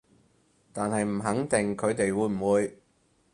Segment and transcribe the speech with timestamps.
[0.73, 2.77] 但係唔肯定佢哋會唔會